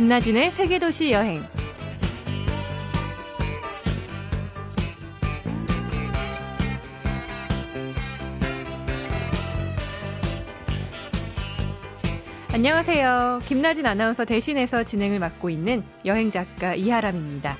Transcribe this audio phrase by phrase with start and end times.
[0.00, 1.42] 김나진의 세계도시 여행.
[12.50, 13.40] 안녕하세요.
[13.44, 17.58] 김나진 아나운서 대신해서 진행을 맡고 있는 여행작가 이하람입니다.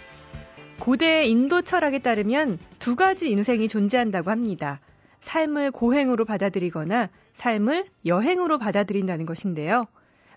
[0.79, 4.81] 고대 인도 철학에 따르면 두 가지 인생이 존재한다고 합니다.
[5.21, 9.89] 삶을 고행으로 받아들이거나 삶을 여행으로 받아들인다는 것인데요.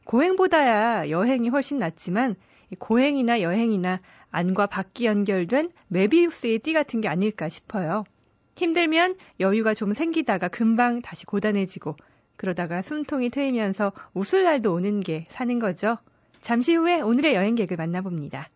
[0.05, 2.35] 고행보다야 여행이 훨씬 낫지만
[2.79, 3.99] 고행이나 여행이나
[4.31, 8.03] 안과 밖이 연결된 메비우스의 띠 같은 게 아닐까 싶어요.
[8.55, 11.95] 힘들면 여유가 좀 생기다가 금방 다시 고단해지고
[12.35, 15.97] 그러다가 숨통이 트이면서 웃을 날도 오는 게 사는 거죠.
[16.41, 18.49] 잠시 후에 오늘의 여행객을 만나봅니다.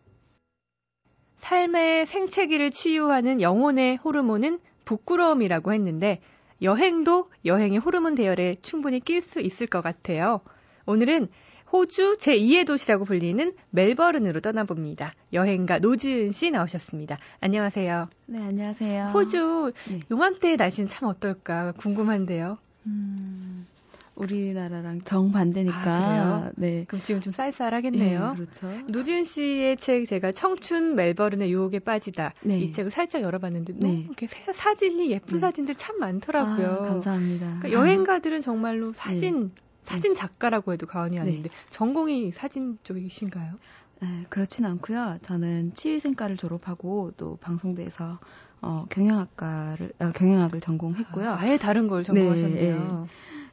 [1.36, 6.20] 삶의 생채기를 치유하는 영혼의 호르몬은 부끄러움이라고 했는데
[6.60, 10.40] 여행도 여행의 호르몬 대열에 충분히 낄 수 있을 것 같아요.
[10.88, 11.28] 오늘은
[11.70, 15.12] 호주 제2의 도시라고 불리는 멜버른으로 떠나봅니다.
[15.34, 17.18] 여행가 노지은 씨 나오셨습니다.
[17.40, 18.08] 안녕하세요.
[18.24, 19.10] 네, 안녕하세요.
[19.12, 19.98] 호주 네.
[20.10, 22.56] 요맘때 날씨는 참 어떨까 궁금한데요.
[22.86, 23.66] 음,
[24.14, 25.90] 우리나라랑 정반대니까.
[25.90, 26.86] 아, 네.
[26.88, 28.30] 그럼 지금 좀 쌀쌀하겠네요.
[28.30, 28.68] 네, 그렇죠.
[28.90, 32.32] 노지은 씨의 책 제가 청춘 멜버른의 유혹에 빠지다.
[32.40, 32.60] 네.
[32.60, 33.78] 이 책을 살짝 열어봤는데 네.
[33.78, 35.40] 너무 이렇게 사진이 예쁜 네.
[35.40, 36.66] 사진들 참 많더라고요.
[36.66, 37.58] 아, 감사합니다.
[37.60, 39.50] 그러니까 여행가들은 정말로 사진
[39.88, 43.54] 사진 작가라고 해도 과언이 아닌데 전공이 사진 쪽이신가요?
[44.00, 45.16] 네, 그렇진 않고요.
[45.22, 48.18] 저는 치위생과를 졸업하고 또 방송대에서
[48.60, 51.30] 어, 경영학과를 어, 경영학을 전공했고요.
[51.30, 53.06] 아, 예 다른 걸 전공하셨네요.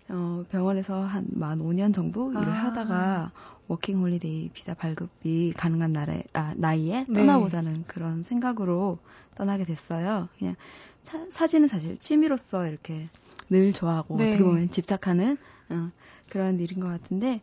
[0.07, 2.65] 네, 어, 병원에서 한 만 5년 정도 일을 아.
[2.65, 3.31] 하다가
[3.67, 7.13] 워킹 홀리데이 비자 발급이 가능한 나라에, 아, 나이에 네.
[7.13, 8.99] 떠나보자는 그런 생각으로
[9.35, 10.29] 떠나게 됐어요.
[10.37, 10.55] 그냥
[11.01, 13.09] 차, 사진은 사실 취미로서 이렇게
[13.49, 14.27] 늘 좋아하고 네.
[14.27, 15.37] 어떻게 보면 집착하는
[15.69, 15.91] 어,
[16.29, 17.41] 그런 일인 것 같은데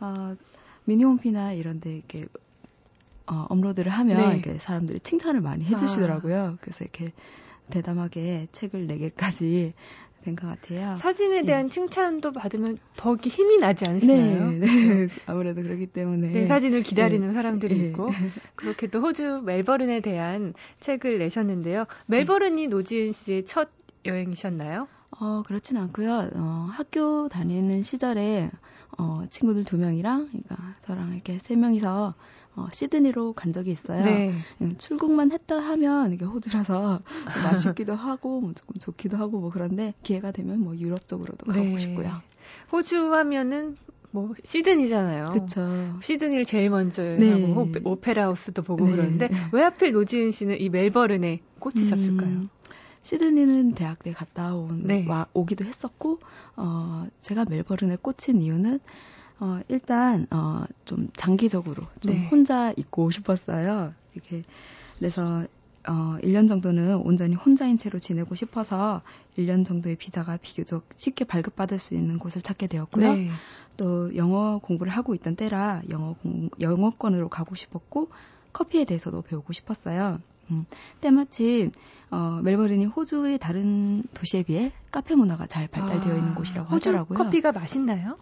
[0.00, 0.36] 어,
[0.84, 2.26] 미니홈피나 이런 데 이렇게
[3.26, 4.34] 어, 업로드를 하면 네.
[4.34, 6.42] 이렇게 사람들이 칭찬을 많이 해주시더라고요.
[6.42, 6.56] 아.
[6.60, 7.12] 그래서 이렇게
[7.70, 9.72] 대담하게 책을 4 개까지
[10.24, 10.96] 된 것 같아요.
[10.96, 11.46] 사진에 네.
[11.46, 11.68] 대한 네.
[11.68, 14.50] 칭찬도 받으면 더 힘이 나지 않으시나요?
[14.52, 15.08] 네, 네.
[15.26, 16.30] 아무래도 그렇기 때문에.
[16.30, 17.34] 네, 사진을 기다리는 네.
[17.34, 17.86] 사람들이 네.
[17.88, 18.08] 있고.
[18.56, 21.84] 그렇게 또 호주 멜버른에 대한 책을 내셨는데요.
[22.06, 23.68] 멜버른이 노지은 씨의 첫
[24.06, 24.88] 여행이셨나요?
[25.20, 26.30] 어, 그렇진 않고요.
[26.34, 28.50] 어, 학교 다니는 시절에
[28.98, 32.14] 어, 친구들 두 명이랑, 그러니까 저랑 이렇게 세 명이서
[32.56, 34.04] 어, 시드니로 간 적이 있어요.
[34.04, 34.32] 네.
[34.60, 37.00] 음, 출국만 했다 하면 이게 호주라서
[37.32, 41.60] 좀 아쉽기도 하고 뭐 조금 좋기도 하고 뭐 그런데 기회가 되면 뭐 유럽 쪽으로도 가고
[41.60, 41.78] 네.
[41.78, 42.12] 싶고요.
[42.70, 43.76] 호주 하면은
[44.12, 45.30] 뭐 시드니잖아요.
[45.32, 45.98] 그쵸.
[46.00, 47.32] 시드니를 제일 먼저 네.
[47.32, 48.92] 하고 오페라 하우스도 보고 네.
[48.92, 52.30] 그러는데 왜 하필 노지은 씨는 이 멜버른에 꽂히셨을까요?
[52.30, 52.48] 음,
[53.04, 55.06] 시드니는 대학 때 갔다 온 네.
[55.06, 56.18] 와, 오기도 했었고
[56.56, 58.80] 어 제가 멜버른에 꽂힌 이유는
[59.40, 62.28] 어, 일단, 어, 좀 장기적으로 좀 네.
[62.28, 63.92] 혼자 있고 싶었어요.
[64.14, 64.44] 이렇게.
[64.98, 65.44] 그래서,
[65.86, 69.02] 어, 1년 정도는 온전히 혼자인 채로 지내고 싶어서
[69.36, 73.12] 1년 정도의 비자가 비교적 쉽게 발급받을 수 있는 곳을 찾게 되었고요.
[73.12, 73.28] 네.
[73.76, 78.08] 또 영어 공부를 하고 있던 때라 영어 공, 영어권으로 가고 싶었고
[78.52, 80.20] 커피에 대해서도 배우고 싶었어요.
[80.50, 80.66] 음,
[81.00, 81.72] 때마침
[82.10, 87.18] 어, 멜버른이 호주의 다른 도시에 비해 카페 문화가 잘 발달되어 있는 아, 곳이라고 하더라고요.
[87.18, 88.18] 커피가 맛있나요?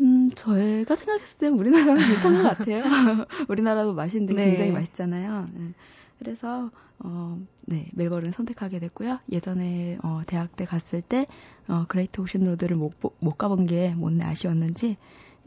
[0.00, 2.82] 음, 저희가 생각했을 때 우리나라랑 비슷한 것 같아요.
[3.48, 4.44] 우리나라도 맛있는데 네.
[4.50, 5.46] 굉장히 맛있잖아요.
[5.52, 5.72] 네.
[6.18, 9.18] 그래서 어, 네, 멜버른 선택하게 됐고요.
[9.30, 11.26] 예전에 어, 대학 때 갔을 때
[11.68, 14.96] 어, 그레이트 오션 로드를 못, 못 가본 게 못내 아쉬웠는지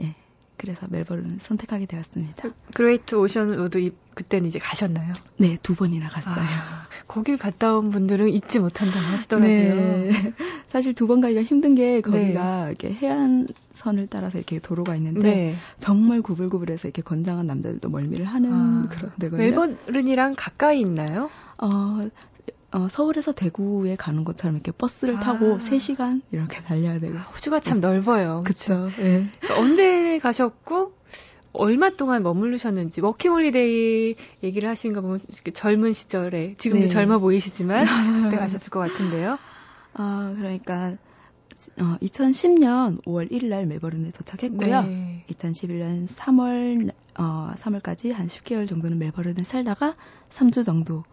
[0.02, 0.16] 예,
[0.57, 2.41] 그래서 멜버른을 선택하게 되었습니다.
[2.41, 5.13] 그, 그레이트 오션 로드 그때는 이제 가셨나요?
[5.38, 6.35] 네, 두 번이나 갔어요.
[6.35, 9.51] 아, 거길 갔다 온 분들은 잊지 못한다고 하시더라고요.
[9.51, 10.09] 네.
[10.67, 12.67] 사실 두 번 가기가 힘든 게 거기가 네.
[12.69, 15.56] 이렇게 해안선을 따라서 이렇게 도로가 있는데 네.
[15.79, 19.47] 정말 구불구불해서 이렇게 건장한 남자들도 멀미를 하는 아, 그런 데거든요.
[19.66, 21.29] 멜버른이랑 가까이 있나요?
[21.59, 22.01] 어,
[22.72, 25.19] 어, 서울에서 대구에 가는 것처럼 이렇게 버스를 아.
[25.19, 27.17] 타고 3시간 이렇게 달려야 되고.
[27.17, 28.41] 호주가 참 넓어요.
[28.46, 28.90] 그쵸.
[28.97, 29.28] 네.
[29.52, 30.93] 언제 가셨고,
[31.53, 35.22] 얼마 동안 머무르셨는지, 워킹홀리데이 얘기를 하신 거 보면
[35.53, 36.90] 젊은 시절에, 지금도 네.
[36.90, 37.85] 젊어 보이시지만,
[38.25, 39.37] 그때 가셨을 것 같은데요.
[39.93, 40.97] 아, 그러니까,
[41.79, 44.81] 어, 2010년 5월 1일 날 멜버른에 도착했고요.
[44.84, 45.25] 네.
[45.29, 49.96] 2011년 3월, 어, 3월까지 한 10개월 정도는 멜버른에 살다가
[50.29, 51.03] 3주 정도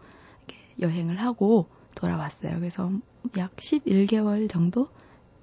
[0.79, 2.59] 여행을 하고 돌아왔어요.
[2.59, 2.91] 그래서
[3.37, 4.89] 약 11개월 정도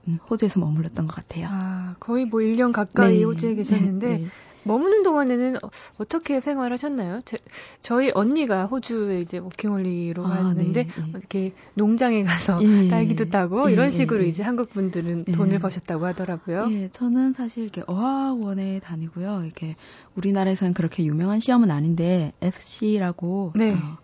[0.08, 1.49] 음, 호주에서 머물렀던 것 같아요.
[1.50, 4.26] 아, 거의 뭐 1년 가까이 네, 호주에 계셨는데 네, 네.
[4.64, 5.56] 머무는 동안에는
[5.99, 7.20] 어떻게 생활하셨나요?
[7.25, 7.38] 제,
[7.81, 11.11] 저희 언니가 호주에 이제 워킹홀리로 아, 갔는데 네, 네.
[11.11, 15.32] 이렇게 농장에 가서 예, 딸기도 따고 예, 이런 식으로 예, 이제 한국 분들은 예.
[15.32, 16.69] 돈을 버셨다고 하더라고요.
[16.70, 19.43] 예, 저는 사실 이렇게 어학원에 다니고요.
[19.44, 19.75] 이렇게
[20.14, 23.73] 우리나라에서는 그렇게 유명한 시험은 아닌데 FC라고 네.
[23.73, 23.99] 어,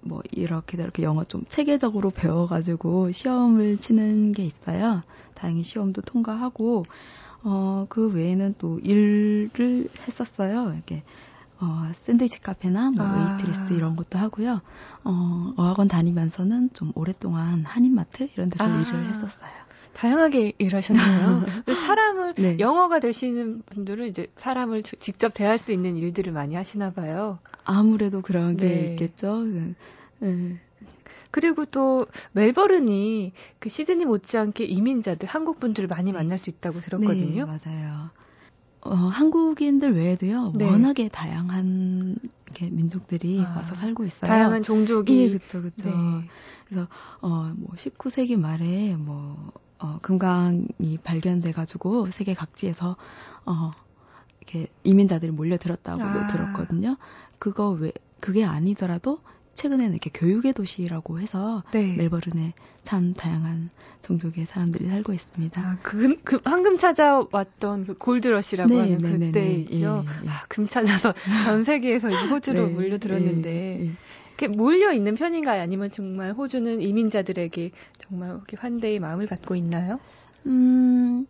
[0.00, 5.02] 뭐 이렇게 저렇게 영어 좀 체계적으로 배워가지고 시험을 치는 게 있어요.
[5.34, 6.84] 다행히 시험도 통과하고
[7.44, 10.72] 어, 그 외에는 또 일을 했었어요.
[10.72, 11.02] 이렇게
[11.60, 13.12] 어, 샌드위치 카페나 뭐 아.
[13.14, 14.60] 웨이트리스 이런 것도 하고요.
[15.04, 18.80] 어, 어학원 다니면서는 좀 오랫동안 한인마트 이런 데서 아.
[18.80, 19.50] 일을 했었어요.
[19.98, 21.42] 다양하게 일하셨나요?
[21.76, 22.56] 사람을 네.
[22.60, 27.40] 영어가 되시는 분들은 이제 사람을 직접 대할 수 있는 일들을 많이 하시나 봐요.
[27.64, 28.84] 아무래도 그런 게 네.
[28.90, 29.42] 있겠죠.
[29.42, 29.74] 네.
[30.20, 30.60] 네.
[31.32, 36.18] 그리고 또 멜버른이 그 시드니 못지않게 이민자들 한국 분들을 많이 네.
[36.18, 37.44] 만날 수 있다고 들었거든요.
[37.44, 38.10] 네, 맞아요.
[38.82, 40.64] 어, 한국인들 외에도요 네.
[40.64, 42.16] 워낙에 다양한
[42.46, 44.30] 이렇게 민족들이 아, 와서 살고 있어요.
[44.30, 45.24] 다양한 종족이.
[45.24, 46.22] 예, 그렇죠, 그렇죠.
[46.68, 46.86] 그래서
[47.20, 52.96] 어뭐 19세기 말에 뭐 어, 금강이 발견돼 가지고 세계 각지에서
[53.46, 53.70] 어
[54.40, 56.26] 이렇게 이민자들이 몰려들었다고 아.
[56.26, 56.96] 들었거든요.
[57.38, 59.20] 그거 왜 그게 아니더라도
[59.58, 61.92] 최근에는 이렇게 교육의 도시라고 해서 네.
[61.96, 63.70] 멜버른에 참 다양한
[64.02, 65.60] 종족의 사람들이 살고 있습니다.
[65.60, 70.04] 아, 금, 금, 황금 찾아왔던 그 골드러시라고 네, 하는 네, 네 그때이죠.
[70.06, 70.12] 네.
[70.22, 70.28] 예, 예.
[70.30, 71.12] 아, 금 찾아서
[71.44, 73.92] 전 세계에서 호주로 네, 몰려들었는데 예,
[74.38, 75.60] 이렇게 몰려 있는 편인가요?
[75.60, 79.98] 아니면 정말 호주는 이민자들에게 정말 환대의 마음을 갖고 있나요?
[80.46, 81.26] 음.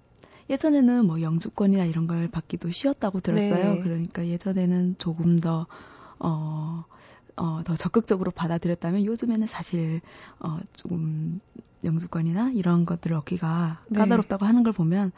[0.51, 3.75] 예전에는 뭐 영주권이나 이런 걸 받기도 쉬웠다고 들었어요.
[3.75, 3.81] 네.
[3.83, 5.67] 그러니까 예전에는 조금 더,
[6.19, 6.85] 어,
[7.37, 10.03] 어, 더 적극적으로 받아들였다면 요즘에는 사실
[10.41, 11.41] 어, 조금
[11.85, 13.99] 영주권이나 이런 것들을 얻기가 네.
[14.01, 15.13] 까다롭다고 하는 걸 보면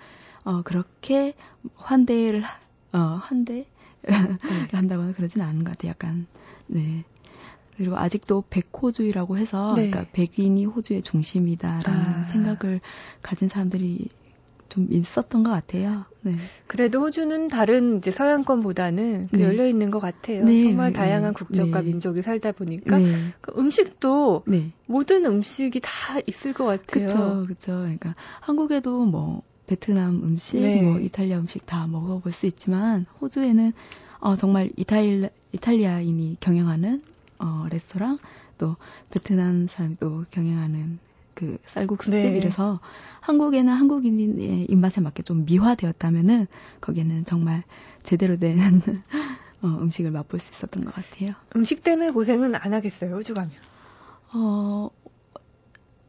[0.44, 1.34] 어, 그렇게
[1.74, 2.44] 환대를
[2.92, 3.66] 어, 환대를
[4.02, 4.36] 네.
[4.72, 5.90] 한다거나 그러진 않은 것 같아요.
[5.90, 6.26] 약간
[6.66, 7.04] 네.
[7.80, 9.88] 그리고 아직도 백호주의라고 해서 네.
[9.88, 12.22] 그러니까 백인이 호주의 중심이다라는 아.
[12.24, 12.82] 생각을
[13.22, 14.06] 가진 사람들이
[14.68, 16.04] 좀 있었던 것 같아요.
[16.20, 16.36] 네.
[16.66, 19.44] 그래도 호주는 다른 이제 서양권보다는 그 네.
[19.44, 20.44] 열려 있는 것 같아요.
[20.44, 20.64] 네.
[20.64, 21.38] 정말 다양한 네.
[21.38, 21.86] 국적과 네.
[21.86, 23.10] 민족이 살다 보니까 네.
[23.40, 24.44] 그 음식도
[24.84, 27.06] 모든 음식이 다 있을 것 같아요.
[27.06, 27.72] 그렇죠, 그렇죠.
[27.78, 33.72] 그러니까 한국에도 뭐 베트남 음식, 뭐 이탈리아 음식 다 먹어볼 수 있지만 호주에는
[34.18, 37.02] 어, 정말 이탈리, 이탈리아인이 경영하는
[37.40, 38.18] 어, 레스토랑
[38.58, 38.76] 또
[39.10, 40.98] 베트남 사람이 또 경영하는
[41.34, 42.50] 그 쌀국수집 네.
[43.20, 46.46] 한국에는 한국인의 입맛에 맞게 좀 미화되었다면은
[46.80, 47.64] 거기는 정말
[48.02, 48.58] 제대로 된
[49.62, 51.34] 어, 음식을 맛볼 수 있었던 것 같아요.
[51.56, 53.52] 음식 때문에 고생은 안 하겠어요, 호주 가면?
[54.32, 54.90] 어,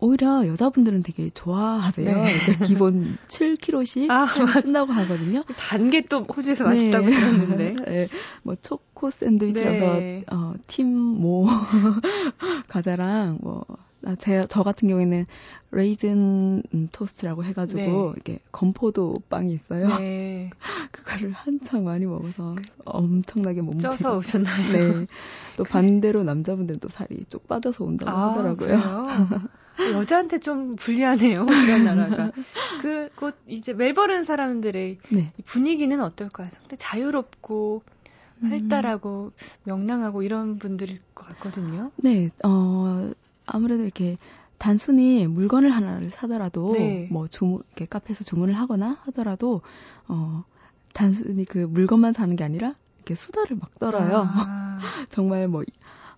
[0.02, 2.06] 오히려 여자분들은 되게 좋아하세요.
[2.24, 2.34] 네.
[2.40, 4.28] 그러니까 기본 7kg씩 아,
[4.62, 5.40] 쓴다고 하거든요.
[5.70, 7.12] 단 게 또 호주에서 맛있다고 네.
[7.16, 7.76] 들었는데.
[7.88, 8.08] 네.
[8.44, 10.24] 뭐 초코 샌드위치라서 네.
[10.32, 11.48] 어, 팀모
[12.68, 13.76] 과자랑 뭐 아,
[14.20, 15.26] 제, 저 같은 경우에는
[15.72, 18.12] 레이즌 토스트라고 해가지고 네.
[18.16, 19.88] 이렇게 건포도 빵이 있어요.
[19.88, 20.50] 네.
[20.92, 22.56] 그거를 한창 많이 먹어서
[22.86, 24.72] 엄청나게 몸 쪄서 오셨나요?
[24.72, 25.08] 네.
[25.58, 29.38] 또 반대로 남자분들도 살이 쭉 빠져서 온다고 아, 하더라고요.
[29.92, 32.32] 여자한테 좀 불리하네요, 우리나라가.
[32.82, 35.34] 그, 곧 이제 멜버른 사람들의 네.
[35.46, 36.50] 분위기는 어떨까요?
[36.52, 37.84] 상당히 자유롭고,
[38.42, 39.48] 활달하고, 음.
[39.64, 41.92] 명랑하고 이런 분들일 것 같거든요.
[41.98, 43.12] 네, 어,
[43.52, 44.18] 아무래도 이렇게
[44.58, 47.08] 단순히 물건을 하나를 사더라도 네.
[47.10, 49.62] 뭐 주문 이렇게 카페에서 주문을 하거나 하더라도
[50.08, 50.44] 어
[50.94, 54.28] 단순히 그 물건만 사는 게 아니라 이렇게 수다를 막 떨어요.
[54.28, 54.80] 아.
[55.10, 55.64] 정말 뭐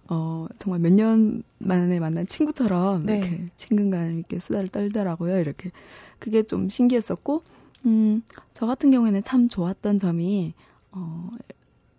[0.09, 3.19] 어, 정말 몇 년 만에 만난 친구처럼 네.
[3.19, 5.39] 이렇게 친근감 있게 수다를 떨더라고요.
[5.39, 5.71] 이렇게.
[6.19, 7.41] 그게 좀 신기했었고,
[7.85, 8.21] 음,
[8.51, 10.55] 저 같은 경우에는 참 좋았던 점이,
[10.91, 11.29] 어,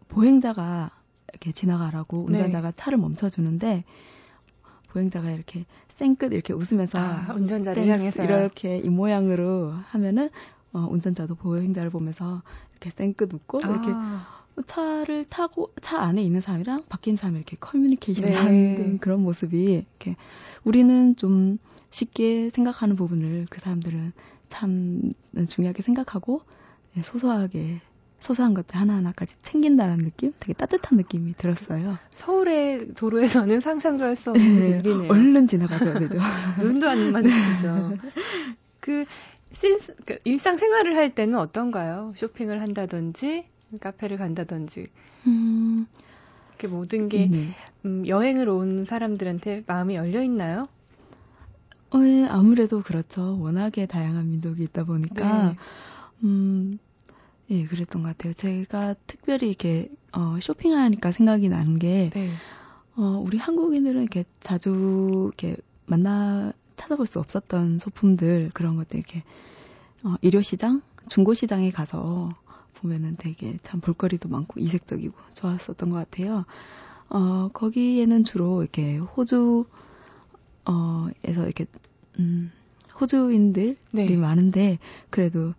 [0.09, 0.91] 보행자가
[1.33, 2.33] 이렇게 지나가라고 네.
[2.33, 2.77] 운전자가 네.
[2.77, 3.85] 차를 멈춰 주는데,
[4.95, 10.31] 보행자가 이렇게 쌩끝 이렇게 웃으면서 아, 운전자를 향해서 이렇게 이 모양으로 하면은
[10.73, 13.69] 어, 운전자도 보행자를 보면서 이렇게 쌩끝 웃고 아.
[13.69, 13.95] 이렇게
[14.67, 18.37] 차를 타고 차 안에 있는 사람이랑 밖에 있는 사람이 이렇게 커뮤니케이션을 네.
[18.37, 20.17] 하는 그런 모습이 이렇게
[20.63, 21.59] 우리는 좀
[21.91, 24.13] 쉽게 생각하는 부분을 그 사람들은
[24.49, 25.11] 참
[25.49, 26.43] 중요하게 생각하고
[26.95, 27.81] 네, 소소하게
[28.25, 30.33] 소소한 것들 하나하나까지 챙긴다는 느낌?
[30.41, 31.99] 되게 따뜻한 느낌이 들었어요.
[32.11, 35.13] 서울의 도로에서는 상상도 할 수 없는 네, 일이네요.
[35.13, 36.19] 얼른 지나가줘야 되죠.
[36.59, 37.99] 눈도 안 마주치죠.
[38.81, 39.05] 그,
[39.53, 42.15] 실, 그 일상 생활을 할 때는 어떤가요?
[42.17, 43.45] 쇼핑을 한다든지,
[43.81, 44.87] 카페를 간다든지.
[45.27, 45.87] 음.
[46.57, 47.49] 그 모든 게 네.
[47.85, 50.65] 음, 여행을 온 사람들한테 마음이 열려 있나요?
[51.95, 53.39] 어, 예, 아무래도 그렇죠.
[53.39, 55.57] 워낙에 다양한 민족이 있다 보니까 네.
[56.23, 56.79] 음,
[57.51, 58.33] 예, 그랬던 것 같아요.
[58.33, 62.31] 제가 특별히 이렇게 어, 쇼핑하니까 생각이 나는 게 네.
[62.97, 69.23] 어, 우리 한국인들은 이렇게 자주 이렇게 만나 찾아볼 수 없었던 소품들 그런 것들 이렇게
[70.05, 72.29] 어, 일요시장, 중고시장에 가서
[72.75, 76.45] 보면은 되게 참 볼거리도 많고 이색적이고 좋았었던 것 같아요.
[77.09, 79.67] 어, 거기에는 주로 이렇게 호주,
[80.67, 81.67] 어, 에서 이렇게,
[82.19, 82.53] 음,
[83.01, 84.17] 호주인들이 네.
[84.17, 84.79] 많은데,
[85.11, 85.55] 그래도,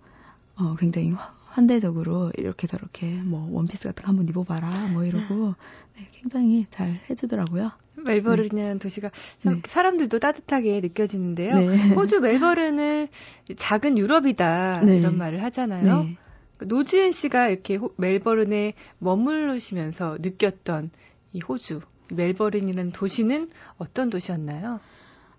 [0.56, 1.14] 어, 굉장히
[1.56, 5.56] 환대적으로 이렇게 저렇게 뭐 원피스 같은 거 한번 입어봐라 뭐 이러고
[5.96, 7.72] 네, 굉장히 잘 해주더라고요.
[7.96, 8.80] 멜버른이라는 네.
[8.80, 9.10] 도시가
[9.44, 9.62] 네.
[9.66, 11.56] 사람들도 따뜻하게 느껴지는데요.
[11.56, 11.90] 네.
[11.96, 13.08] 호주 멜버른을
[13.56, 14.98] 작은 유럽이다 네.
[14.98, 16.04] 이런 말을 하잖아요.
[16.04, 16.18] 네.
[16.60, 20.92] 노지은 씨가 이렇게 호, 멜버른에 머무르시면서 느꼈던
[21.32, 21.80] 이 호주
[22.12, 24.82] 멜버른이라는 도시는 어떤 도시였나요?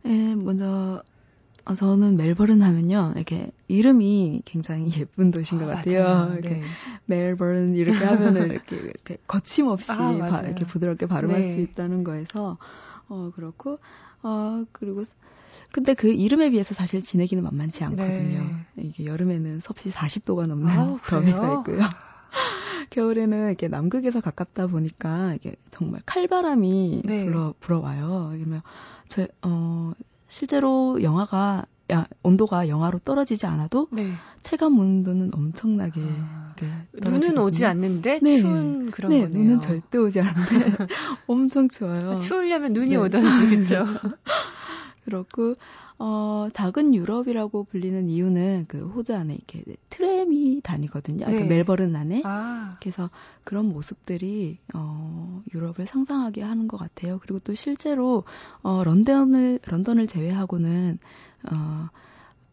[0.07, 1.03] 예, 먼저
[1.67, 6.33] 어, 저는 멜버른 하면요, 이렇게 이름이 굉장히 예쁜 도시인 것 아, 같아요.
[6.33, 6.63] 이렇게 네.
[7.07, 11.49] 멜버른 이렇게 하면은 이렇게, 이렇게 거침없이 아, 바, 이렇게 부드럽게 발음할 네.
[11.49, 12.57] 수 있다는 거에서
[13.09, 13.81] 어 그렇고
[14.23, 15.03] 어 그리고
[15.73, 18.51] 근데 그 이름에 비해서 사실 지내기는 만만치 않거든요.
[18.77, 18.85] 네.
[18.85, 21.81] 이게 여름에는 섭씨 40도가 넘는 아, 더위가 있고요.
[22.91, 27.25] 겨울에는 이렇게 남극에서 가깝다 보니까 이게 정말 칼바람이 네.
[27.25, 28.31] 불어 불어와요.
[28.35, 28.63] 그러면
[29.09, 29.95] 저어
[30.29, 34.13] 실제로 영화가 야, 온도가 영하로 떨어지지 않아도 네.
[34.43, 36.55] 체감 온도는 엄청나게 아,
[36.95, 38.39] 눈은 오지 않는데 네.
[38.39, 39.39] 추운 그런 네, 거네요.
[39.43, 40.73] 눈은 절대 오지 않는데
[41.29, 42.17] 엄청 추워요.
[42.17, 42.97] 추우려면 눈이 네.
[42.97, 43.85] 오던지 그렇죠.
[45.07, 45.55] 그렇고
[45.99, 51.25] 어, 작은 유럽이라고 불리는 이유는 그 호주 안에 이렇게 트램이 다니거든요.
[51.27, 51.39] 그 네.
[51.39, 52.23] 그 멜버른 안에.
[52.25, 52.77] 아.
[52.81, 53.09] 그래서
[53.45, 57.21] 그런 모습들이 어, 유럽을 상상하게 하는 것 같아요.
[57.23, 58.25] 그리고 또 실제로
[58.63, 60.99] 어, 런던을 런던을 제외하고는
[61.53, 61.89] 어,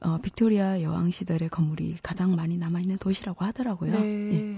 [0.01, 3.99] 어, 빅토리아 여왕 시절의 건물이 가장 많이 남아 있는 도시라고 하더라고요.
[3.99, 4.33] 네.
[4.33, 4.57] 예.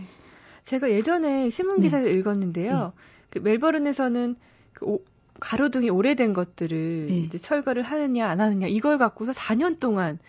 [0.65, 2.19] 제가 예전에 신문 기사를 네.
[2.19, 2.91] 읽었는데요.
[2.95, 3.03] 네.
[3.29, 4.35] 그 멜버른에서는
[4.73, 4.99] 그 오,
[5.39, 7.17] 가로등이 오래된 것들을 네.
[7.19, 10.19] 이제 철거를 하느냐 안 하느냐 이걸 갖고서 4년 동안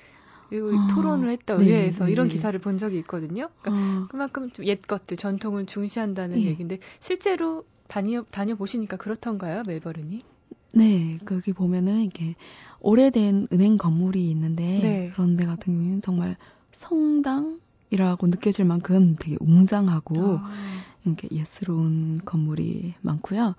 [0.52, 2.34] 아, 토론을 했다 의회에서 네, 이런 네.
[2.34, 3.48] 기사를 본 적이 있거든요.
[3.60, 4.06] 그러니까 아.
[4.10, 6.46] 그만큼 옛 것들 전통을 중시한다는 네.
[6.46, 10.22] 얘기인데 실제로 다녀 다녀 보시니까 그렇던가요, 멜버른이?
[10.74, 12.34] 네, 거기 보면은 이게
[12.80, 15.10] 오래된 은행 건물이 있는데 네.
[15.14, 16.36] 그런 데 같은 경우는 정말
[16.72, 20.82] 성당이라고 느껴질 만큼 되게 웅장하고 아.
[21.04, 23.54] 이렇게 예스러운 건물이 많고요.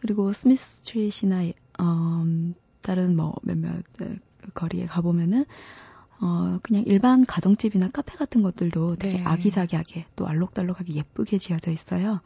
[0.00, 3.82] 그리고 스미스 스트리트이나 음, 다른 뭐 몇몇
[4.54, 5.44] 거리에 가보면은
[6.20, 9.24] 어, 그냥 일반 가정집이나 카페 같은 것들도 되게 네.
[9.24, 12.20] 아기자기하게 또 알록달록하게 예쁘게 지어져 있어요.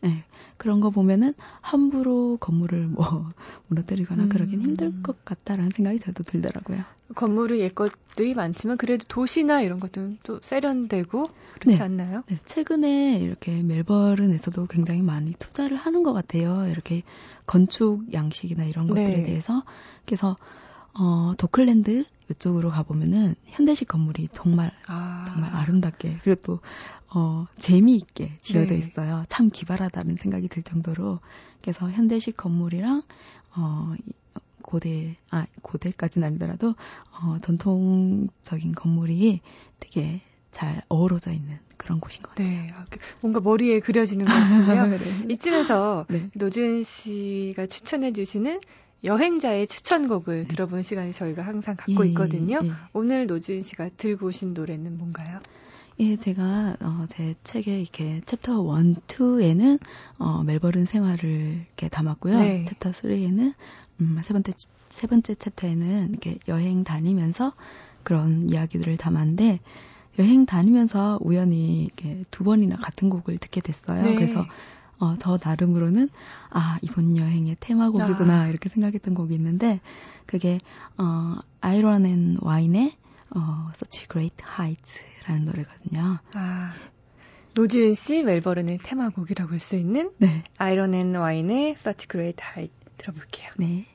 [0.00, 0.24] 네,
[0.56, 3.28] 그런 거 보면은 함부로 건물을 뭐
[3.68, 4.28] 무너뜨리거나 음.
[4.28, 6.82] 그러긴 힘들 것 같다라는 생각이 저도 들더라고요.
[7.14, 11.24] 건물은 옛 것들이 많지만 그래도 도시나 이런 것들은 또 세련되고
[11.60, 11.84] 그렇지 네.
[11.84, 12.22] 않나요?
[12.26, 16.66] 네, 최근에 이렇게 멜버른에서도 굉장히 많이 투자를 하는 것 같아요.
[16.68, 17.02] 이렇게
[17.46, 19.22] 건축 양식이나 이런 것들에 네.
[19.22, 19.64] 대해서
[20.04, 20.36] 그래서
[20.98, 25.24] 어, 도클랜드 이쪽으로 가보면은 현대식 건물이 정말 아.
[25.28, 26.60] 정말 아름답게 그리고 또
[27.14, 28.80] 어, 재미있게 지어져 네.
[28.80, 29.24] 있어요.
[29.28, 31.20] 참 기발하다는 생각이 들 정도로
[31.62, 33.02] 그래서 현대식 건물이랑
[33.56, 33.94] 어,
[34.62, 36.74] 고대 아 고대까지는 아니더라도
[37.20, 39.40] 어, 전통적인 건물이
[39.80, 42.48] 되게 잘 어우러져 있는 그런 곳인 것 같아요.
[42.48, 44.86] 네, 아, 그 뭔가 머리에 그려지는 것 같은데요.
[44.98, 45.34] 네.
[45.34, 46.28] 이쯤에서 네.
[46.34, 48.60] 노지은 씨가 추천해 주시는
[49.04, 50.48] 여행자의 추천곡을 네.
[50.48, 52.60] 들어보는 시간이 저희가 항상 갖고 예, 있거든요.
[52.64, 52.70] 예.
[52.92, 55.38] 오늘 노지은 씨가 들고 오신 노래는 뭔가요?
[56.00, 59.80] 예, 제가 어, 제 책에 이렇게 챕터 1, 2에는
[60.18, 62.38] 어, 멜버른 생활을 이렇게 담았고요.
[62.38, 62.64] 네.
[62.66, 63.52] 챕터 3에는
[64.00, 64.52] 음, 세 번째
[64.88, 67.52] 세 번째 챕터에는 이렇게 여행 다니면서
[68.04, 69.58] 그런 이야기들을 담았는데
[70.20, 74.02] 여행 다니면서 우연히 이렇게 두 번이나 같은 곡을 듣게 됐어요.
[74.02, 74.14] 네.
[74.14, 74.46] 그래서
[75.00, 76.08] 어, 저 나름으로는,
[76.50, 78.48] 아, 이번 여행의 테마곡이구나, 아.
[78.48, 79.80] 이렇게 생각했던 곡이 있는데,
[80.26, 80.58] 그게,
[80.96, 82.96] 어, 아이런 앤 와인의,
[83.30, 86.18] 어, Such Great Heights 라는 노래거든요.
[86.32, 86.74] 아.
[87.54, 90.44] 노지은 씨 멜버른의 테마곡이라고 할 수 있는 네.
[90.56, 93.50] 아이런 앤 와인의 Such Great Heights 들어볼게요.
[93.58, 93.86] 네.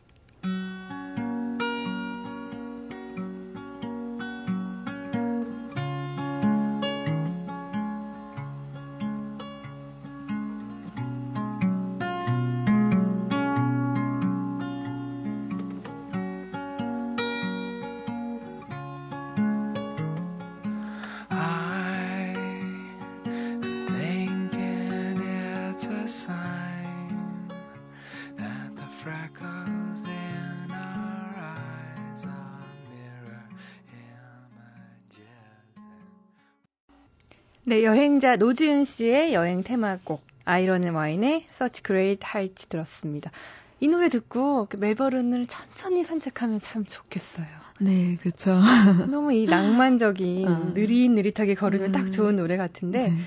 [37.66, 43.32] 네, 여행자 노지은 씨의 여행 테마곡 아이러는 와인의 Such Great Heights 들었습니다.
[43.80, 47.46] 이 노래 듣고 그 멜버른을 천천히 산책하면 참 좋겠어요.
[47.80, 48.60] 네, 그렇죠.
[49.10, 50.72] 너무 이 낭만적인 아.
[50.74, 51.92] 느릿느릿하게 걸으면 음.
[51.94, 53.18] 딱 좋은 노래 같은데 네.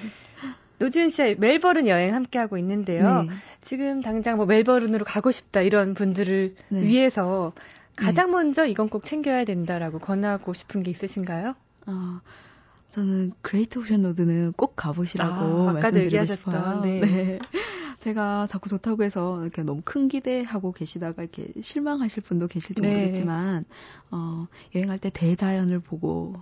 [0.81, 3.23] 노지은 씨 멜버른 여행 함께 하고 있는데요.
[3.23, 3.31] 네.
[3.62, 6.83] 지금 당장 뭐 멜버른으로 가고 싶다 이런 분들을 네.
[6.83, 7.55] 위해서
[7.97, 8.33] 가장 네.
[8.33, 11.55] 먼저 이건 꼭 챙겨야 된다라고 권하고 싶은 게 있으신가요?
[11.87, 12.21] 어,
[12.90, 16.81] 저는 그레이트 오션 로드는 꼭 가보시라고 아, 말씀드리고 싶어요.
[16.81, 17.00] 네.
[17.00, 17.38] 네.
[17.99, 22.88] 제가 자꾸 좋다고 해서 이렇게 너무 큰 기대하고 계시다가 이렇게 실망하실 분도 계실지 네.
[22.88, 23.64] 모르겠지만
[24.11, 26.35] 어, 여행할 때 대자연을 보고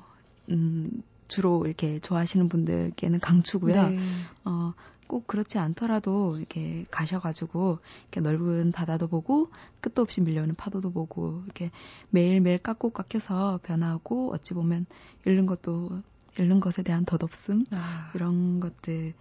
[0.50, 0.90] 음,
[1.28, 3.74] 주로 이렇게 좋아하시는 분들께는 강추고요.
[3.74, 3.98] 네.
[4.44, 4.74] 어,
[5.06, 11.70] 꼭 그렇지 않더라도 이렇게 가셔가지고 이렇게 넓은 바다도 보고 끝도 없이 밀려오는 파도도 보고 이렇게
[12.10, 14.86] 매일매일 깎고 깎여서 변하고 어찌 보면
[15.26, 16.02] 잃는 것도
[16.38, 18.10] 잃는 것에 대한 덧없음 아.
[18.14, 19.14] 이런 것들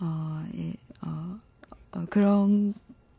[0.00, 1.38] 어, 예, 어,
[1.92, 2.74] 어, 그런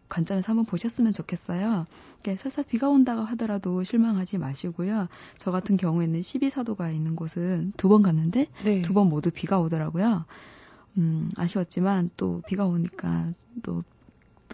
[0.10, 1.86] 관점에서 한번 보셨으면 좋겠어요.
[2.16, 5.08] 이렇게 살살 비가 온다고 하더라도 실망하지 마시고요.
[5.38, 8.82] 저 같은 경우에는 12사도가 있는 곳은 두 번 갔는데 네.
[8.82, 10.26] 두번 모두 비가 오더라고요.
[10.98, 13.32] 음, 아쉬웠지만 또 비가 오니까
[13.64, 13.84] 또,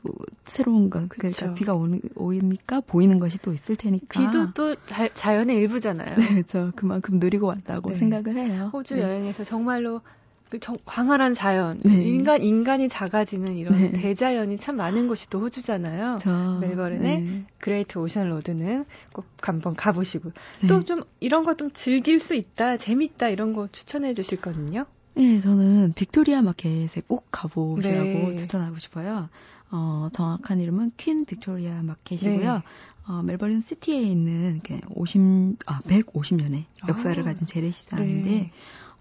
[0.04, 0.14] 또
[0.44, 1.54] 새로운 것, 그러니까 그쵸.
[1.54, 4.20] 비가 오는, 오니까 보이는 것이 또 있을 테니까.
[4.20, 4.76] 비도 또
[5.16, 6.16] 자연의 일부잖아요.
[6.40, 7.96] 네, 저 그만큼 누리고 왔다고 네.
[7.96, 8.70] 생각을 해요.
[8.74, 9.02] 호주 네.
[9.02, 10.02] 여행에서 정말로
[10.50, 12.04] 그 정, 광활한 자연, 네.
[12.04, 13.92] 인간 인간이 작아지는 이런 네.
[13.92, 16.16] 대자연이 참 많은 곳이 또 호주잖아요.
[16.22, 17.46] 저, 멜버른의 네.
[17.58, 20.68] 그레이트 오션 로드는 꼭 한번 가보시고 네.
[20.68, 24.86] 또 좀 이런 거 좀 즐길 수 있다, 재밌다 이런 거 추천해 주실 거든요.
[25.16, 28.36] 네, 저는 빅토리아 마켓에 꼭 가보시라고 네.
[28.36, 29.28] 추천하고 싶어요.
[29.72, 32.54] 어, 정확한 이름은 퀸 빅토리아 마켓이고요.
[32.54, 32.62] 네.
[33.08, 38.52] 어, 멜버른 시티에 있는 50, 아, 150년의 역사를 아, 가진 재래시장인데, 네.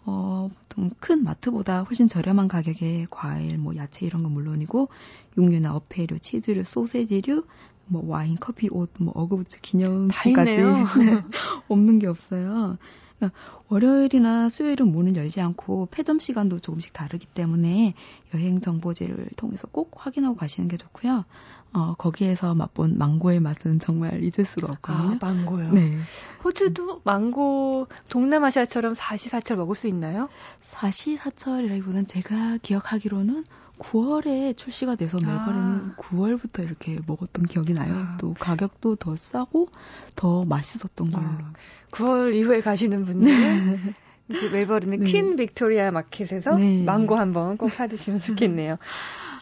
[0.05, 4.89] 어, 보통 큰 마트보다 훨씬 저렴한 가격에 과일, 뭐 야채 이런 건 물론이고,
[5.37, 7.45] 육류나 어패류, 치즈류, 소세지류,
[7.87, 10.61] 뭐 와인, 커피, 옷, 뭐 어그부츠 기념품까지
[10.99, 11.21] 네,
[11.69, 12.79] 없는 게 없어요.
[13.19, 17.95] 그러니까 월요일이나 수요일은 문을 열지 않고 폐점 시간도 조금씩 다르기 때문에
[18.35, 21.25] 여행 정보지를 통해서 꼭 확인하고 가시는 게 좋고요.
[21.73, 25.11] 어, 거기에서 맛본 망고의 맛은 정말 잊을 수가 없거든요.
[25.15, 25.73] 아, 망고요?
[25.73, 25.99] 네.
[26.43, 30.29] 호주도 망고 동남아시아처럼 사시사철 먹을 수 있나요?
[30.63, 33.45] 사시사철이라기보다는 제가 기억하기로는
[33.79, 35.95] 9월에 출시가 돼서 멜버른은 아.
[35.99, 37.93] 9월부터 이렇게 먹었던 기억이 나요.
[37.95, 38.17] 아.
[38.19, 39.69] 또 가격도 더 싸고
[40.15, 41.27] 더 맛있었던 걸로.
[41.27, 41.53] 아.
[41.91, 43.95] 9월 이후에 가시는 분들은
[44.29, 45.07] 그 멜버른의 네.
[45.07, 46.83] 퀸 빅토리아 마켓에서 네.
[46.85, 48.77] 망고 한번 꼭 사드시면 좋겠네요.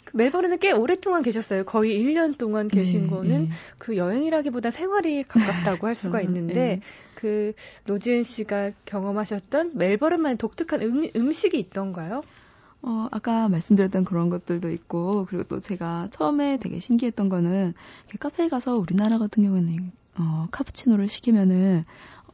[0.05, 1.64] 그 멜버른에 꽤 오랫동안 계셨어요.
[1.64, 3.51] 거의 1년 동안 계신 네, 거는 네.
[3.79, 6.81] 그 여행이라기보다 생활이 가깝다고 할 수가 있는데 네.
[7.14, 7.55] 그
[7.87, 12.23] 노지은 씨가 경험하셨던 멜버른만의 독특한 음, 음식이 있던가요?
[12.87, 17.73] 어, 아까 말씀드렸던 그런 것들도 있고, 그리고 또 제가 처음에 되게 신기했던 거는,
[18.20, 21.85] 카페에 가서 우리나라 같은 경우는, 어, 카푸치노를 시키면은,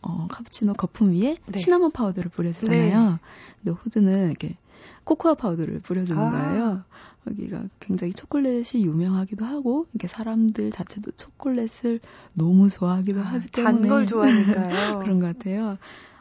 [0.03, 1.59] 어, 카푸치노 거품 위에 네.
[1.59, 3.11] 시나몬 파우더를 뿌려주잖아요.
[3.13, 3.19] 네.
[3.63, 4.57] 근데 호주는 이렇게
[5.05, 6.31] 코코아 파우더를 뿌려주는 아.
[6.31, 6.85] 거예요.
[7.29, 12.01] 여기가 굉장히 초콜릿이 유명하기도 하고, 이렇게 사람들 자체도 초콜릿을
[12.35, 13.81] 너무 좋아하기도 아, 하기 때문에.
[13.89, 14.99] 단 걸 좋아하니까요.
[15.05, 15.77] 그런 것 같아요.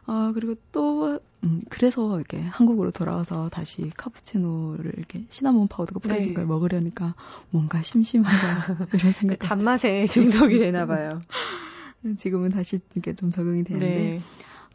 [0.05, 6.33] 어, 그리고 또, 음, 그래서 이렇게 한국으로 돌아와서 다시 카푸치노를 이렇게 시나몬 파우더가 뿌려진 네.
[6.33, 7.15] 걸 먹으려니까
[7.49, 9.39] 뭔가 심심하다 이런 생각.
[9.39, 11.21] 단맛에 중독이 되나 봐요.
[12.17, 13.87] 지금은 다시 이게 좀 적응이 되는데.
[13.87, 14.21] 네.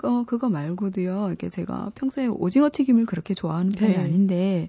[0.02, 3.98] 어, 그거 말고도요, 이렇게 제가 평소에 오징어 튀김을 그렇게 좋아하는 편이 네.
[3.98, 4.68] 아닌데,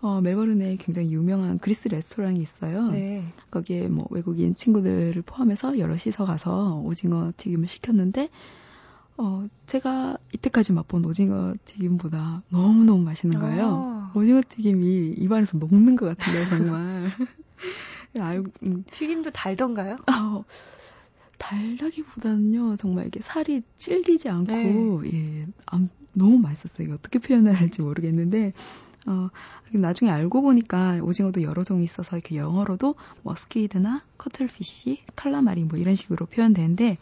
[0.00, 2.88] 어, 멜버른에 굉장히 유명한 그리스 레스토랑이 있어요.
[2.88, 3.26] 네.
[3.50, 8.30] 거기에 뭐 외국인 친구들을 포함해서 여럿이서 가서 오징어 튀김을 시켰는데,
[9.22, 13.84] 어, 제가 이때까지 맛본 오징어 튀김보다 너무너무 맛있는 거예요.
[13.86, 14.12] 아.
[14.14, 17.10] 오징어 튀김이 입안에서 녹는 것 같은데요, 정말.
[18.18, 18.82] 알, 음.
[18.90, 19.98] 튀김도 달던가요?
[20.10, 20.44] 어,
[21.36, 25.12] 달라기보다는요, 정말 이게 살이 찔리지 않고, 네.
[25.12, 26.94] 예, 안, 너무 맛있었어요.
[26.94, 28.54] 어떻게 표현해야 할지 모르겠는데,
[29.06, 29.28] 어,
[29.70, 35.94] 나중에 알고 보니까 오징어도 여러 종이 있어서 이렇게 영어로도 뭐 스키드나 커틀피쉬, 칼라마리 뭐 이런
[35.94, 36.96] 식으로 표현되는데,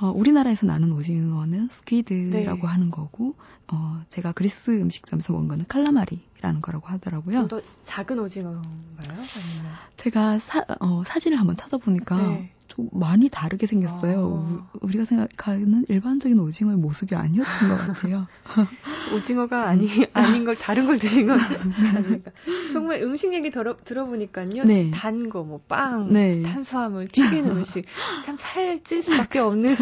[0.00, 2.72] 어, 우리나라에서 나는 오징어는 스퀴드라고 네.
[2.72, 3.36] 하는 거고,
[3.70, 7.46] 어, 제가 그리스 음식점에서 먹은 거는 칼라마리 고기라는 거라고 하더라고요.
[7.48, 8.64] 더 작은 오징어인가요?
[9.06, 9.72] 아니면?
[9.96, 12.52] 제가 사, 어, 사진을 한번 찾아보니까 네.
[12.66, 14.62] 좀 많이 다르게 생겼어요.
[14.72, 14.78] 아.
[14.80, 18.26] 우리가 생각하는 일반적인 오징어의 모습이 아니었던 것 같아요.
[19.12, 22.30] 오징어가 아니, 아닌 걸 다른 걸 드신 건 아닙니까?
[22.72, 24.64] 정말 음식 얘기 들어, 들어보니까요.
[24.64, 24.90] 네.
[24.92, 26.42] 단 거, 뭐, 빵, 네.
[26.42, 27.84] 탄수화물, 튀기는 음식.
[28.24, 29.74] 참 살찔 수밖에 없는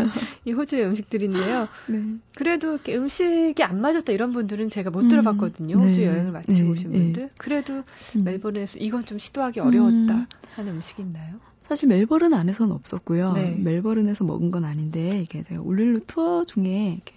[0.46, 1.68] 이 호주의 음식들인데요.
[1.86, 2.02] 네.
[2.34, 5.76] 그래도 음식이 안 맞았다 이런 분들은 제가 못 음, 들어봤거든요.
[5.76, 6.06] 호주 네.
[6.06, 6.72] 여행을 마치고 네.
[6.72, 7.22] 오신 분들.
[7.22, 7.28] 네.
[7.36, 7.84] 그래도
[8.16, 8.24] 음.
[8.24, 10.26] 멜버른에서 이건 좀 시도하기 어려웠다 음.
[10.54, 11.36] 하는 음식이 있나요?
[11.62, 13.32] 사실 멜버른 안에서는 없었고요.
[13.34, 13.56] 네.
[13.62, 17.14] 멜버른에서 먹은 건 아닌데 이게 제가 울릴루 투어 중에 이렇게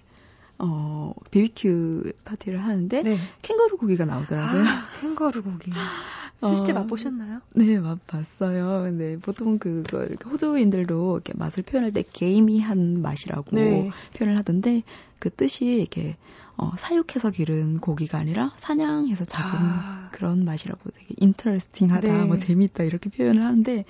[0.60, 3.18] 어 베이큐 파티를 하는데 네.
[3.42, 4.64] 캥거루 고기가 나오더라고요.
[4.64, 5.72] 아, 캥거루 고기.
[6.44, 7.42] 실제 어, 맛보셨나요?
[7.56, 8.90] 네, 맛봤어요.
[8.92, 13.92] 네, 보통 그걸 호주인들도 이렇게 맛을 표현할 때 게이미한 맛이라고 네.
[14.16, 14.82] 표현을 하던데
[15.20, 16.18] 그 뜻이 이렇게
[16.58, 20.10] 어, 사육해서 기른 고기가 아니라 사냥해서 잡은 아.
[20.12, 22.26] 그런 맛이라고 되게 인터레스팅하다, 네.
[22.26, 23.86] 뭐 재밌다 이렇게 표현을 하는데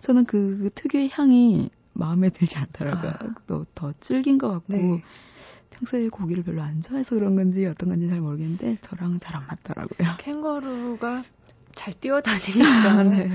[0.00, 3.12] 저는 그, 그 특유의 향이 마음에 들지 않더라고요.
[3.12, 3.34] 아.
[3.46, 5.02] 또 더 질긴 것 같고 네.
[5.70, 10.16] 평소에 고기를 별로 안 좋아해서 그런 건지 어떤 건지 잘 모르겠는데 저랑 잘 안 맞더라고요.
[10.18, 11.24] 캥거루가
[11.74, 13.30] 잘 뛰어다니니까 아, 네.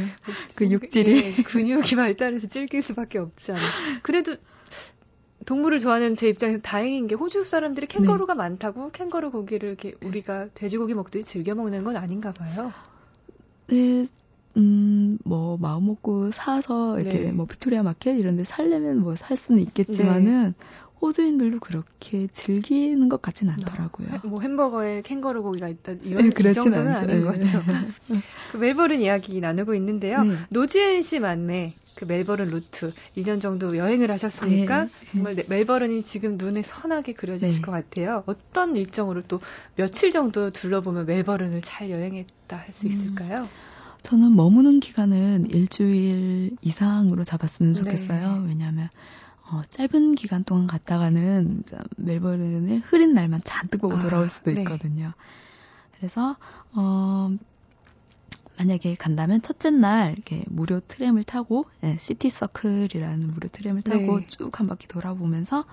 [0.55, 3.65] 그 육질이 예, 근육이 발달해서 질길 수밖에 없지 않아요.
[4.03, 4.37] 그래도
[5.45, 8.37] 동물을 좋아하는 제 입장에서 다행인 게 호주 사람들이 캥거루가 네.
[8.37, 12.71] 많다고 캥거루 고기를 이렇게 우리가 돼지고기 먹듯이 즐겨 먹는 건 아닌가 봐요.
[13.67, 14.05] 네,
[14.57, 17.31] 음, 뭐, 마음 먹고 사서 이렇게 네.
[17.31, 20.65] 뭐 빅토리아 마켓 이런 데 살려면 뭐 살 수는 있겠지만은 네.
[21.01, 24.07] 호주인들도 그렇게 즐기는 것 같진 않더라고요.
[24.25, 27.03] 뭐 햄버거에 캥거루 고기가 있다 이런 네, 이 정도는 않죠.
[27.03, 27.63] 아닌 것 같아요.
[28.07, 28.17] 네.
[28.51, 30.23] 그 멜버른 이야기 나누고 있는데요.
[30.23, 30.35] 네.
[30.49, 31.73] 노지은 씨 맞네.
[31.95, 34.89] 그 멜버른 루트 1년 정도 여행을 하셨으니까 네.
[35.11, 37.61] 정말 멜버른이 지금 눈에 선하게 그려지실 네.
[37.61, 38.23] 것 같아요.
[38.25, 39.39] 어떤 일정으로 또
[39.75, 43.43] 며칠 정도 둘러보면 멜버른을 잘 여행했다 할 수 있을까요?
[43.43, 43.47] 음.
[44.01, 47.79] 저는 머무는 기간은 일주일 이상으로 잡았으면 네.
[47.79, 48.41] 좋겠어요.
[48.41, 48.47] 네.
[48.49, 48.89] 왜냐하면
[49.49, 51.63] 어, 짧은 기간 동안 갔다가는
[51.97, 54.61] 멜버른에 흐린 날만 잔뜩 보고 아, 돌아올 수도 네.
[54.61, 55.07] 있거든요.
[55.07, 55.11] 네.
[55.97, 56.35] 그래서
[56.73, 57.31] 어,
[58.57, 64.27] 만약에 간다면 첫째 날 이렇게 무료 트램을 타고 네, 시티 서클이라는 무료 트램을 타고 네.
[64.27, 65.65] 쭉한 바퀴 돌아보면서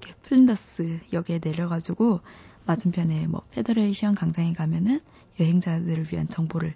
[0.00, 2.20] 이렇게 플린더스 역에 내려가지고
[2.64, 5.00] 맞은편에 뭐 페더레이션 광장에 가면은
[5.38, 6.74] 여행자들을 위한 정보를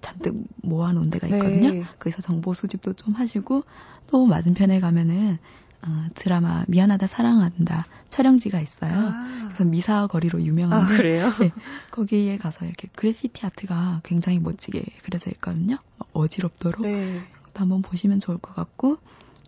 [0.00, 1.72] 잔뜩 모아놓은 데가 있거든요.
[1.72, 1.82] 네.
[1.98, 3.64] 거기서 정보 수집도 좀 하시고
[4.06, 5.38] 또 맞은편에 가면은
[5.82, 8.92] 어, 드라마 미안하다 사랑한다 촬영지가 있어요.
[8.92, 9.46] 아.
[9.46, 11.30] 그래서 미사 거리로 유명한데 아, 그래요?
[11.40, 11.50] 네,
[11.90, 15.78] 거기에 가서 이렇게 그래피티 아트가 굉장히 멋지게 그려져 있거든요.
[16.12, 17.22] 어지럽도록 네.
[17.54, 18.98] 또 한번 보시면 좋을 것 같고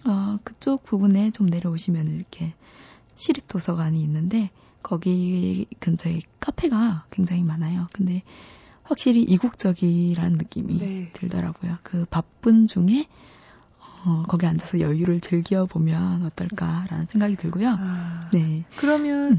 [0.05, 2.55] 어, 그쪽 부분에 좀 내려오시면 이렇게
[3.15, 4.51] 시립 도서관이 있는데
[4.83, 7.87] 거기 근처에 카페가 굉장히 많아요.
[7.93, 8.23] 근데
[8.85, 11.11] 확실히 이국적이라는 느낌이 네.
[11.13, 11.79] 들더라고요.
[11.83, 13.07] 그 바쁜 중에
[14.05, 17.77] 어, 거기 앉아서 여유를 즐겨 보면 어떨까라는 생각이 들고요.
[17.79, 18.65] 아, 네.
[18.77, 19.39] 그러면 음.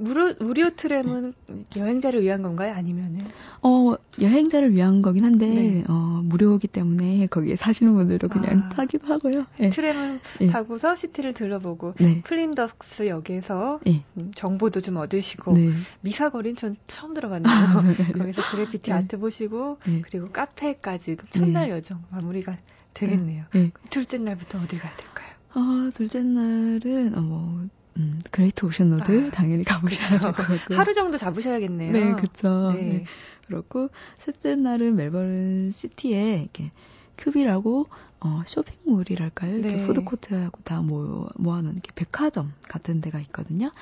[0.00, 1.34] 무료, 무료 트램은
[1.76, 2.72] 여행자를 위한 건가요?
[2.72, 3.26] 아니면은?
[3.62, 5.84] 어, 여행자를 위한 거긴 한데, 네.
[5.88, 9.44] 어, 무료이기 때문에 거기에 사시는 분들도 그냥 아, 타기도 하고요.
[9.58, 9.68] 네.
[9.68, 10.46] 트램을 네.
[10.46, 12.22] 타고서 city를 둘러보고, 네.
[12.22, 14.02] 플린더스 역에서 네.
[14.16, 15.70] 음, 정보도 좀 얻으시고, 네.
[16.00, 17.52] 미사거리는 전 처음 들어갔네요.
[17.52, 17.82] 아,
[18.16, 22.56] 거기서 그래피티 아트 보시고, 그리고 카페까지 첫날 여정 마무리가
[23.00, 23.44] 되겠네요.
[23.90, 25.28] 둘째 날부터 어디 가야 될까요?
[25.54, 30.74] 어, 둘째 날은, 어, 뭐, 음, 그레이트 오션 로드 아, 당연히 가보셔야 될 것 같고
[30.74, 31.92] 하루 정도 잡으셔야겠네요.
[31.92, 32.72] 네, 그렇죠.
[32.76, 32.82] 네.
[32.84, 33.04] 네.
[33.46, 36.70] 그렇고 셋째 날은 멜버른 시티에 이렇게
[37.18, 37.88] 큐비라고
[38.20, 39.56] 어, 쇼핑몰이랄까요?
[39.56, 39.86] 이렇게 네.
[39.86, 43.72] 푸드코트하고 다 모여, 모아놓은 이렇게 백화점 같은 데가 있거든요.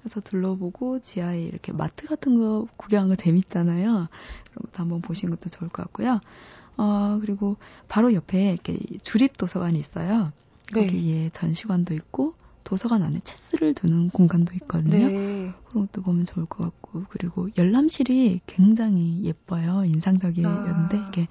[0.00, 3.86] 그래서 둘러보고 지하에 이렇게 마트 같은 거 구경하는 거 재밌잖아요.
[4.50, 6.20] 그런 것도 한번 보시는 것도 좋을 것 같고요.
[6.78, 7.56] 어, 그리고
[7.88, 10.32] 바로 옆에 이렇게 주립 도서관이 있어요.
[10.72, 10.86] 네.
[10.86, 15.08] 거기에 전시관도 있고 도서관 안에 체스를 두는 공간도 있거든요.
[15.08, 15.52] 네.
[15.68, 19.84] 그런 것도 보면 좋을 것 같고 그리고 열람실이 굉장히 예뻐요.
[19.84, 21.08] 인상적이었는데 아.
[21.08, 21.28] 이게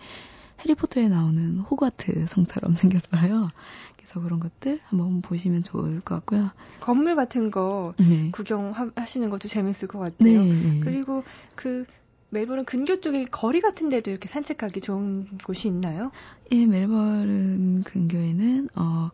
[0.61, 3.47] 해리포터에 나오는 호그와트 성처럼 생겼어요.
[3.95, 6.49] 그래서 그런 것들 한번 보시면 좋을 것 같고요.
[6.79, 8.31] 건물 같은 거 네.
[8.31, 10.43] 구경하시는 것도 재밌을 것 같아요.
[10.43, 10.79] 네.
[10.83, 11.23] 그리고
[11.55, 11.85] 그
[12.29, 16.11] 멜버른 근교 쪽에 거리 같은 데도 이렇게 산책하기 좋은 곳이 있나요?
[16.51, 19.11] 예, 멜버른 근교에는 어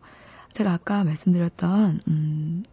[0.52, 2.64] 제가 아까 말씀드렸던 음,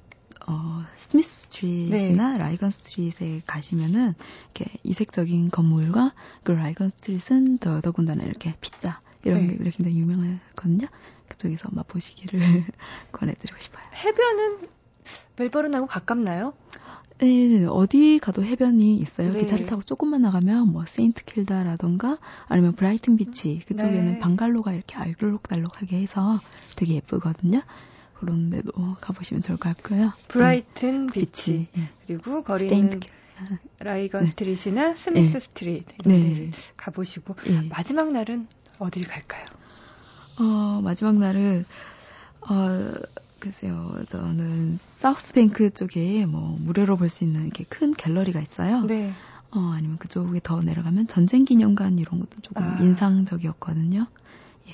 [0.48, 2.38] 어, 스미스 스트릿이나 네.
[2.38, 4.14] 라이건 스트릿에 가시면은
[4.56, 9.58] 이렇게 이색적인 건물과 그 라이건 스트릿은 더 더군다나 이렇게 피자 이런 네.
[9.58, 10.88] 게 굉장히 유명하거든요.
[11.28, 12.40] 그쪽에서 맛보시기를
[13.12, 13.84] 권해드리고 싶어요.
[13.94, 14.60] 해변은
[15.38, 16.54] 멜버른하고 가깝나요?
[17.22, 19.32] 네, 어디 가도 해변이 있어요.
[19.32, 19.40] 네.
[19.42, 24.20] 기차를 타고 조금만 나가면 뭐 세인트 킬다라던가 아니면 브라이튼 비치 그쪽에는 네.
[24.20, 26.40] 방갈로가 이렇게 알록달록하게 해서
[26.76, 27.62] 되게 예쁘거든요.
[28.16, 30.12] 그런 데도 가보시면 좋을 것 같고요.
[30.30, 31.68] 브라이튼 음, 비치.
[31.72, 31.88] 비치.
[32.08, 33.00] 그리고 거리는
[33.80, 34.30] 라이건 네.
[34.30, 35.40] 스트리트나 스미스 네.
[35.40, 36.34] 스트리트 이런 네.
[36.34, 37.68] 데 가보시고 예.
[37.70, 38.48] 마지막 날은
[38.80, 39.46] 어딜 갈까요?
[40.40, 41.66] 어, 마지막 날은
[42.50, 42.94] 어,
[43.42, 48.84] 글쎄요, 저는 사우스뱅크 쪽에 뭐 무료로 볼 수 있는 이렇게 큰 갤러리가 있어요.
[48.84, 49.12] 네.
[49.50, 52.78] 어, 아니면 그쪽에 더 내려가면 전쟁기념관 이런 것도 조금 아.
[52.80, 54.06] 인상적이었거든요.
[54.70, 54.72] 예.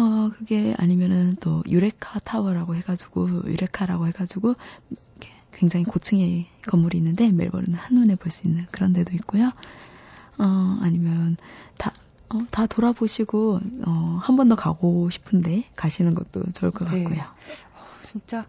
[0.00, 4.54] 어, 그게 아니면은 또 유레카 타워라고 해가지고, 유레카라고 해가지고,
[5.52, 9.50] 굉장히 고층의 건물이 있는데, 멜버른 한눈에 볼 수 있는 그런 데도 있고요.
[10.38, 11.36] 어, 아니면
[11.78, 11.92] 다,
[12.30, 17.02] 어, 다 돌아보시고, 어, 한 번 더 가고 싶은데, 가시는 것도 좋을 것 네.
[17.02, 17.24] 같고요.
[18.10, 18.44] 진짜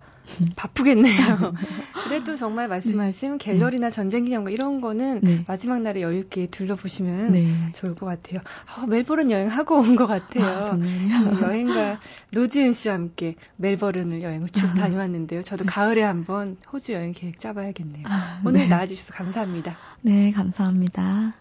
[0.56, 1.54] 바쁘겠네요.
[2.06, 3.38] 그래도 정말 말씀하신 네.
[3.38, 5.44] 갤러리나 전쟁 기념관 이런 거는 네.
[5.48, 7.72] 마지막 날에 여유 있게 둘러보시면 네.
[7.74, 8.40] 좋을 것 같아요.
[8.78, 10.46] 어, 멜버른 여행하고 온 것 같아요.
[10.46, 12.00] 아, 음, 여행가
[12.32, 15.42] 노지은 씨와 함께 멜버른을 여행을 쭉 다녀왔는데요.
[15.44, 15.70] 저도 네.
[15.70, 18.06] 가을에 한번 호주 여행 계획 짜봐야겠네요.
[18.08, 18.68] 아, 오늘 네.
[18.68, 19.76] 나와주셔서 감사합니다.
[20.02, 21.34] 네, 감사합니다.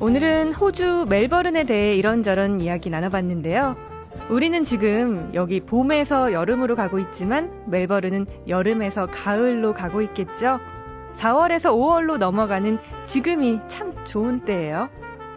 [0.00, 3.76] 오늘은 호주 멜버른에 대해 이런저런 이야기 나눠봤는데요.
[4.30, 10.58] 우리는 지금 여기 봄에서 여름으로 가고 있지만 멜버른은 여름에서 가을로 가고 있겠죠.
[11.16, 14.88] 4월에서 5월로 넘어가는 지금이 참 좋은 때예요.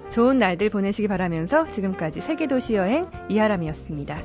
[0.10, 4.16] 좋은 날들 보내시기 바라면서 지금까지 세계도시 여행 이하람이었습니다.